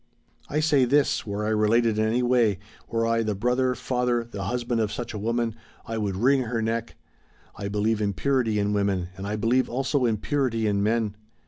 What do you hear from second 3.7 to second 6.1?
father, the husband of such a woman, I